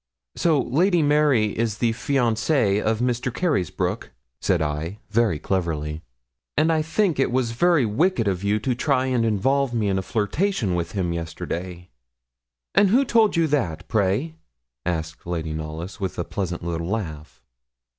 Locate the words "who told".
12.89-13.35